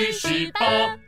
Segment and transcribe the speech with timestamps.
[0.00, 0.98] 历史吧。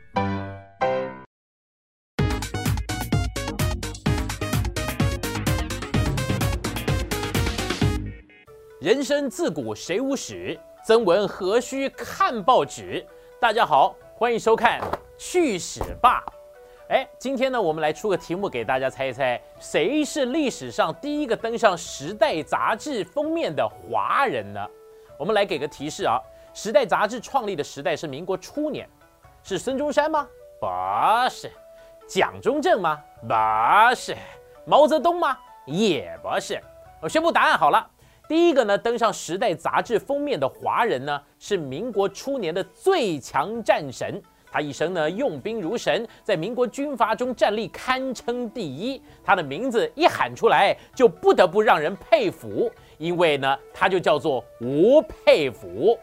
[8.79, 13.03] 人生自古谁无死，曾闻何须看报纸？
[13.41, 14.79] 大家好，欢迎收看
[15.17, 16.23] 《去史吧》。
[16.93, 24.63] 哎，今天呢，我们来出个题目给大家猜一猜，谁是历史上第一个登上《时代》杂志封面的华人呢？
[25.17, 26.19] 我们来给个提示啊，
[26.53, 28.87] 《时代》杂志创立的时代是民国初年，
[29.41, 30.27] 是孙中山吗？
[30.59, 30.67] 不
[31.29, 31.51] 是。
[32.07, 33.01] 蒋中正吗？
[33.21, 34.15] 不是。
[34.65, 35.37] 毛泽东吗？
[35.65, 36.61] 也不是。
[37.01, 37.89] 我宣布答案好了。
[38.27, 44.21] 第一个呢，登上《时代》杂志封面的华人呢，是民国初年的最强战神。
[44.51, 49.01] 他一生呢用兵如神，在民国军阀中战力堪称第一。
[49.23, 55.97] 他的名字一喊出来，就不得不让人佩服，因为呢，他就叫做吴佩孚。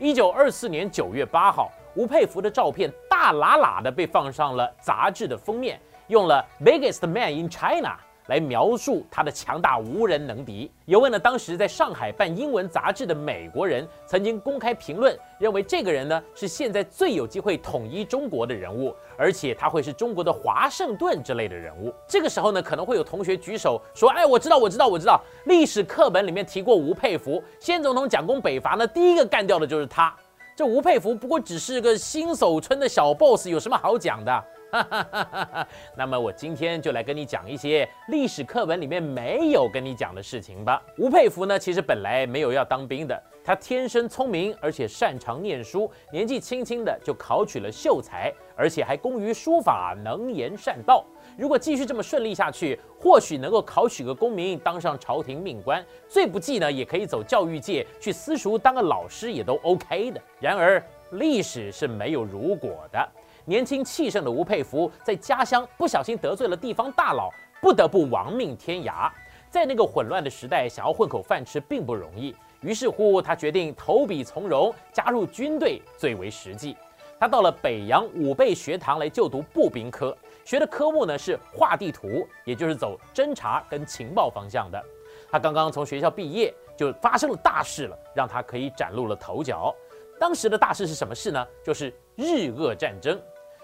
[0.00, 7.94] 一九二四年九月八号，吴佩孚的照片大喇喇的被放上了杂志的封面，用了 “biggest man in China”。
[8.30, 10.70] 来描述他的强大无人能敌。
[10.86, 21.92] 有位呢，当时在上海办英文杂志的美国人曾经公开评论，认为这个人呢是现在最有机会统一中国的人物，而且他会是中国的华盛顿之类的人物。
[22.06, 30.14] 这个时候呢，可能会有同学举手说：“哎，我知道，我知道，我知道，历史课本里面提过吴佩孚，先总统蒋公北伐呢，第一个干掉的就是他。
[30.54, 35.68] 这吴佩孚不过只是个新手村的小 boss，有什么好讲的？”哈哈哈哈哈！
[35.96, 40.80] 那么我今天就来跟你讲一些历史课文里面没有跟你讲的事情吧。
[40.98, 51.04] 吴佩孚呢，其实本来没有要当兵的，他天生聪明，而且擅长念书，年纪轻轻的就考取了秀才，而且还工于书法，能言善道。
[51.36, 60.20] 如果继续这么顺利下去，或许能够考取个功名，当上朝廷命官，最不济呢，也可以走教育界去私塾当个老师，也都 OK 的。
[60.38, 63.08] 然而历史是没有如果的。
[63.44, 67.30] 年轻气盛的吴佩孚在家乡不小心得罪了地方大佬，
[67.60, 69.10] 不得不亡命天涯。
[69.48, 72.34] 在那个混乱的时代，想要混口饭吃并不容易。
[72.60, 76.76] 于是乎，他决定投笔从戎，加入军队最为实际。
[77.18, 84.82] 他到了北洋武备学堂来就读步兵科，学的科目呢是画地图，也就是走侦察跟情报方向的。
[85.30, 89.74] 他刚刚从学校毕业，就发生了大事了，让他可以崭露了头角。
[90.20, 91.46] 当时的大事是什么事呢？
[91.64, 93.18] 就是日俄战争。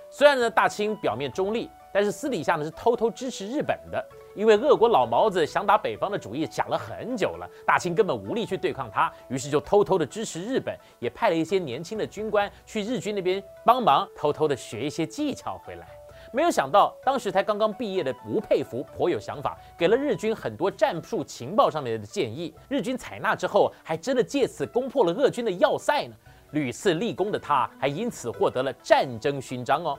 [0.09, 4.03] 虽然呢，大清表面中立，但是私底下呢是偷偷支持日本的。
[4.35, 15.87] 因为俄国老毛子想打北方的主意想了很久了，大清根本无力去对抗他，于是就偷偷的支持日本，也派了一些年轻的军官去日军那边帮忙，偷偷的学一些技巧回来。
[16.33, 22.55] 没有想到，当时才刚刚毕业的吴佩孚颇有想法，给了日军很多战术情报上面的建议。
[22.69, 26.15] 日军采纳之后，还真的借此攻破了俄军的要塞呢。
[26.53, 29.99] 屡次立功的他，还因此获得了战争勋章哦。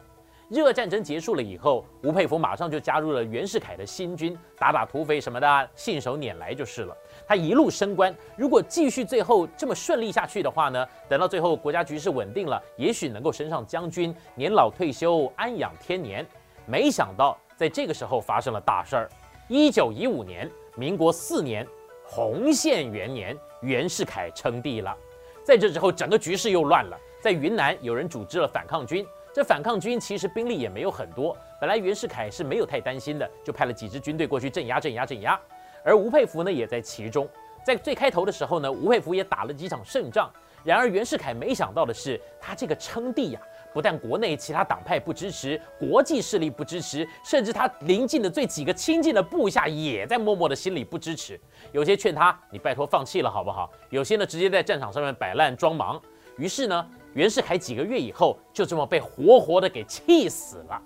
[0.49, 6.95] 热战争结束了以后，吴佩孚马上就加入了袁世凯的新军，打打土匪什么的，信手拈来就是了。
[7.27, 16.25] 他一路升官，如果继续最后这么顺利下去的话呢，等到最后国家局势稳定了，也许能够升上将军，年老退休，安养天年。
[16.65, 19.09] 没想到在这个时候发生了大事儿。
[19.49, 21.67] 一九一五年，民国四年，
[22.05, 24.95] 洪宪元年，袁世凯称帝了。
[25.47, 26.99] 在这之后，整个局势又乱了。
[27.21, 29.07] 在云南，有人组织了反抗军。
[29.33, 31.37] 这反抗军其实兵力也没有很多。
[31.57, 35.39] 本来袁世凯是没有太担心的，就派了几支军队过去镇压、镇压、镇压。
[35.85, 37.25] 而吴佩孚呢，也在其中。
[37.63, 40.29] 在最开头的时候呢，吴佩孚也打了几场胜仗。
[40.65, 43.39] 然而袁世凯没想到的是，他这个称帝呀。
[43.73, 51.39] 不但国内其他党派不支持，国际势力不支持，甚至他临近的最几个亲近的部下也在默默的心里不支持。
[51.71, 53.69] 有些劝他，你拜托放弃了好不好？
[53.89, 56.01] 有些呢，直接在战场上面摆烂装忙。
[56.37, 60.81] 于是呢，袁世凯几个月以后就这么被活活的给气死了。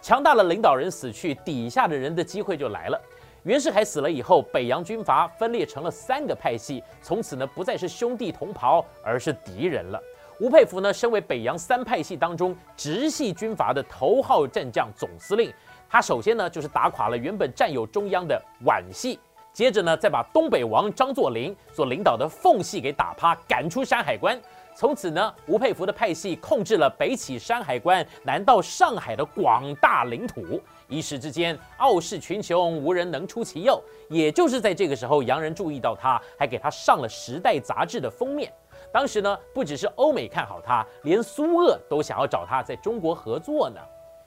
[0.00, 3.00] 强大的领导人死去，底下的人的机会就来了。
[3.44, 10.00] 袁世凯死了以后，北洋军阀分裂成了三个派系，从此呢，不再是兄弟同袍，而是敌人了。
[10.38, 15.52] 吴佩孚呢，身为北洋三派系当中直系军阀的头号战将、总司令，
[15.88, 19.20] 他首先呢就是打垮了原本占有中央的皖系，
[19.52, 24.40] 接着呢再把东北王张作霖所领导的奉系给打趴，赶出山海关。
[24.74, 30.58] 从此呢，吴佩孚的派系控制了北起山海关、南到上海的广大领土，
[30.88, 33.80] 一时之间傲视群雄，无人能出其右。
[34.08, 38.50] 也就是在这个时候，洋人注意到他，还给他上了《时代》杂志的封面。
[38.92, 43.80] 当时呢，不只是欧美看好他，连苏俄都想要找他在中国合作呢。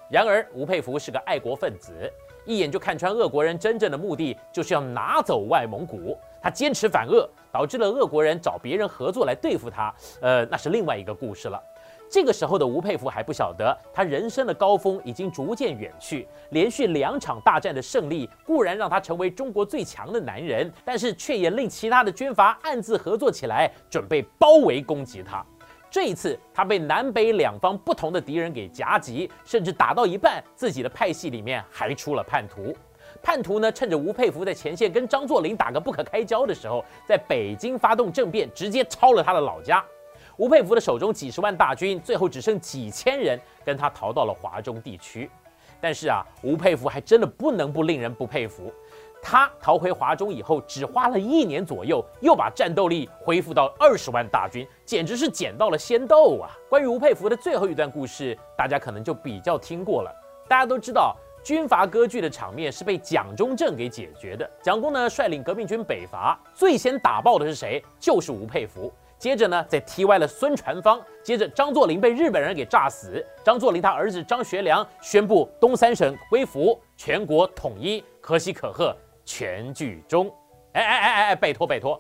[0.10, 2.12] 然而，吴佩孚是个爱国分子，
[2.46, 6.18] 一眼就看穿俄国人真正的目的就是要拿走外蒙古。
[6.42, 9.94] 他坚持反俄，导致了俄国人找别人合作来对付他。
[10.22, 11.62] 呃，那是另外一个故事了。
[12.10, 16.28] 这个时候的吴佩孚还不晓得，他人生的高峰已经逐渐远去。
[16.52, 25.44] 连续两场大战的胜利固然让他成为中国最强的男人，但是却也令其他的军阀暗自合作起来，准备包围攻击他。
[25.90, 32.76] 这一次，他被南北两方不同的敌人给夹击，甚至打到一半，自己的派系里面还出了叛徒。
[33.24, 39.84] 叛徒呢，趁着吴佩孚在前线跟张作霖打个不可开交的时候，在北京发动政变，直接抄了他的老家。
[40.38, 45.30] 吴佩孚的手中几十万大军，最后只剩几千人，跟他逃到了华中地区。
[45.80, 48.74] 但是啊，吴佩孚还真的不能不令人不佩服。
[49.22, 56.50] 他逃回华中以后，只花了一年左右，又把战斗力恢复到二十万大军，简直是捡到了仙豆啊！
[56.70, 60.14] 关于吴佩孚的最后一段故事，大家可能就比较听过了。
[60.48, 64.48] 大家都知道，军阀割据的场面是被蒋中正给解决的。
[64.62, 67.84] 蒋公呢，率领革命军北伐，最先打爆的是谁？
[68.00, 68.94] 就是吴佩孚。
[69.18, 71.02] 接着呢，再踢歪了孙传芳。
[71.24, 73.26] 接着，张作霖被日本人给炸死。
[73.44, 80.32] 张作霖他儿子张学良宣布东三省归服，全国统一，可喜可贺，全剧终。
[80.74, 82.00] 哎哎哎哎哎，拜托拜托，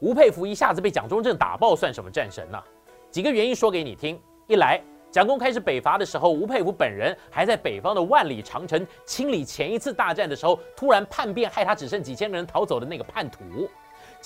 [0.00, 2.62] 吴佩孚一下子被蒋中正打爆，算什么战神呢？
[3.10, 13.70] 几个原因说给你听：一来，蒋公开始北伐的时候，吴佩孚本人还在北方的万里长城清理前一次大战的时候，突然叛变，害他只剩几千个人逃走的那个叛徒。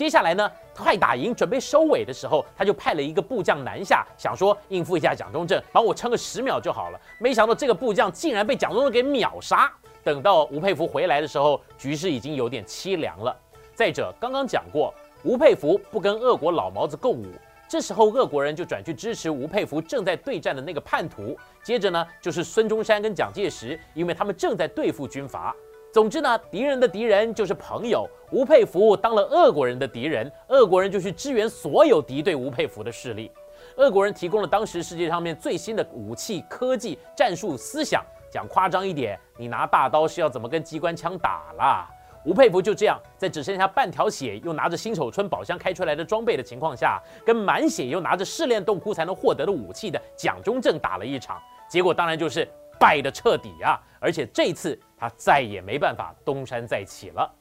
[0.00, 6.98] 接下来呢，快打赢，准备收尾的时候，他就派了一个部将南下，想说应付一下蒋中正，帮我撑个十秒就好了。
[7.18, 9.70] 没想到这个部将竟然被蒋中正给秒杀。
[10.02, 13.36] 等到吴佩孚回来的时候，局势已经有点凄凉了。
[13.74, 17.26] 再者，刚刚讲过，吴佩孚不跟俄国老毛子共舞，
[17.68, 21.36] 这时候俄国人就转去支持吴佩孚正在对战的那个叛徒。
[21.62, 25.54] 接着呢，就是孙中山跟蒋介石，因为他们正在对付军阀。
[25.92, 28.08] 总之呢，敌人的敌人就是朋友。
[28.30, 33.30] 吴佩孚当了俄国人的敌人，俄国人就去支援所有敌对吴佩孚的势力。
[33.76, 38.04] 俄国人提供了当时世界上面最新的武器、科技、战术、思想。
[38.30, 41.90] 讲夸张一点，你拿大刀是要怎么跟机关枪打啦？
[42.24, 52.48] 吴佩孚就这样，在只剩下半条血，又拿着新手春宝箱开出来的装备的情况下，跟满血又拿着试炼洞窟才能获得的武器的蒋中正打了一场，结果当然就是
[52.80, 53.78] 败得彻底啊！
[54.00, 54.76] 而且这次。
[55.02, 57.34] 他再也没办法东山再起了。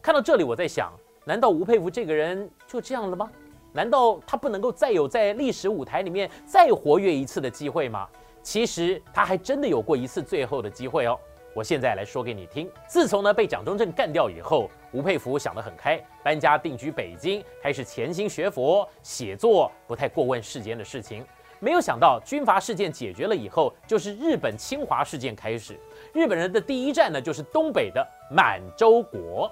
[0.00, 0.92] 看到这里，我在想，
[1.24, 3.28] 难道吴佩孚这个人就这样了吗？
[3.72, 8.08] 难道他不能够再有在历史舞台里面再活跃一次的机会吗？
[8.40, 11.18] 其实他还真的有过一次最后的机会哦。
[11.56, 12.70] 我现在来说给你听。
[12.86, 21.26] 自从呢被蒋中正干掉以后，吴佩孚想得很开，搬家定居北京，开始潜心学佛、写作，不太过问世间的事情。
[21.62, 25.78] 没有想到军阀事件解决了以后，就是日本侵华事件开始。
[26.12, 29.48] 日本人的第一站呢，就是东北的满洲国。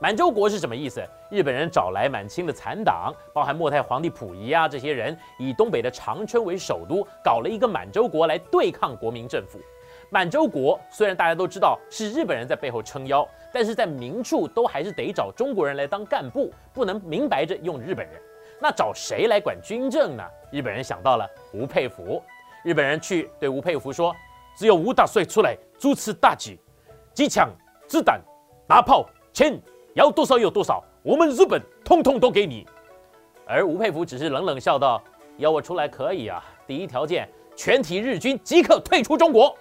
[0.00, 1.00] 满洲国是什么意思？
[1.30, 9.60] 日本人找来满清的残党，包含末代皇帝溥仪啊这些人，以东北的长春为首都，搞了一个满洲国来对抗国民政府。
[10.10, 18.20] 满洲国虽然大家都知道是日本人在背后撑腰，但是在明处都还是得找中国人来当干部，不能明摆着用日本人。
[18.60, 20.24] 那找谁来管军政呢？
[20.50, 22.22] 日本人想到了吴佩孚。
[22.64, 24.14] 日本人去对吴佩孚说
[24.56, 26.58] ：“只有吴大帅出来主持大局，
[27.12, 27.50] 机枪、
[27.86, 28.20] 子弹、
[28.66, 29.60] 大炮、钱
[29.94, 32.66] 要多少有多少，我们日本通通都给你。”
[33.46, 35.00] 而吴佩孚只是冷冷笑道
[35.38, 39.56] ：“要我出来可以啊，第一条件，全体日军即刻退出中国。”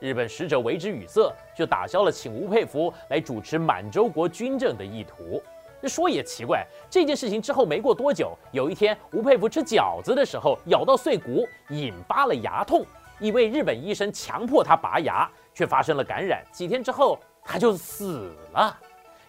[0.00, 5.42] 日本使者为之语塞，就打消了请吴佩孚来主持满洲国军政的意图。
[5.86, 12.84] 说也奇怪，这件事情之后没过多久，有一天吴佩孚吃饺子的时候咬到碎骨，引发了牙痛。
[13.20, 16.42] 一位日本医生强迫他拔牙，却发生了感染。
[16.50, 18.76] 几天之后他就死了。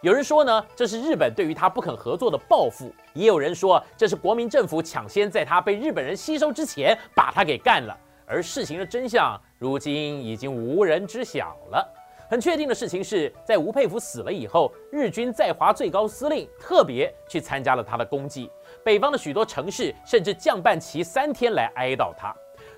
[0.02, 7.98] 有人说呢，这是日本对于他不肯合作的报复；也有人说这是国民政府抢先在他被日本人吸收之前把他给干了。
[8.26, 11.96] 而事情的真相，如今已经无人知晓了。
[12.30, 18.48] 很确定的事情是，在吴佩孚死了以后，日军在华最高司令特别去参加了他的功绩，
[18.86, 22.32] 北方的许多城市甚至降半旗三天来哀悼他。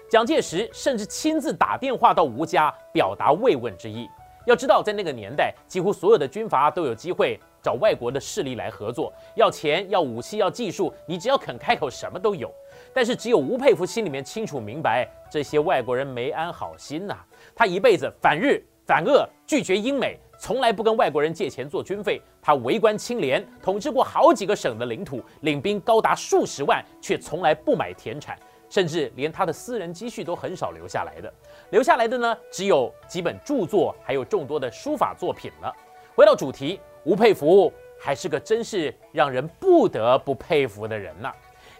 [0.09, 4.07] 蒋介石甚至亲自打电话到吴家表达慰问之意。
[4.45, 12.49] 要知道，在那个年代，几乎所有的军阀都有机会找外国的势力来合作，要钱、要武器、要技术，你只要肯开口，什么都有。
[12.93, 17.17] 但是只有吴佩孚心里面清楚明白，这些外国人没安好心呐，
[17.53, 18.65] 他一辈子反日。
[18.85, 22.21] 反恶拒绝英美，从来不跟外国人借钱做军费。
[22.41, 28.37] 他为官清廉，统治过好几个省的领土，领兵高达数十万，却从来不买田产，
[28.69, 31.31] 甚至连他的私人积蓄都很少留下来的。
[31.69, 35.73] 留下来的呢，只有几本著作，还有众多的书法作品了。
[36.15, 41.31] 回到主题，吴佩孚还是个真是让人不得不佩服的人呐。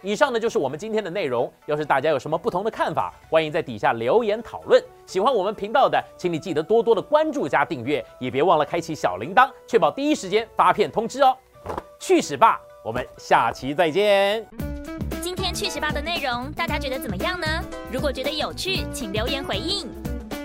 [0.02, 1.50] 以上呢就是我们今天的内容。
[1.66, 4.82] 要是大家有什么不同的看法，欢迎在底下留言讨论。
[5.06, 11.36] 喜欢我们频道的，请你记得多多的关注加订阅，也别忘了开启小铃铛，确保第一时间发片通知哦。
[12.00, 14.44] 去史吧，我们下期再见。
[15.20, 17.46] 今天去屎吧的内容，大家觉得怎么样呢？
[17.92, 19.88] 如果觉得有趣，请留言回应。